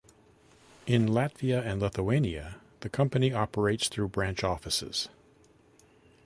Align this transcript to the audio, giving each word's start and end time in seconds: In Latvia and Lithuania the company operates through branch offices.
In 0.87 1.05
Latvia 1.09 1.63
and 1.63 1.79
Lithuania 1.79 2.59
the 2.79 2.89
company 2.89 3.31
operates 3.31 3.87
through 3.87 4.07
branch 4.07 4.43
offices. 4.43 5.09